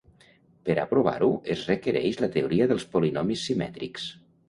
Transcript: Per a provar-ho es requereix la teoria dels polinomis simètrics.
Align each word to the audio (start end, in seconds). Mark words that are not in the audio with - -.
Per 0.69 0.75
a 0.83 0.85
provar-ho 0.93 1.29
es 1.57 1.67
requereix 1.73 2.19
la 2.25 2.33
teoria 2.39 2.71
dels 2.75 2.91
polinomis 2.97 3.49
simètrics. 3.53 4.13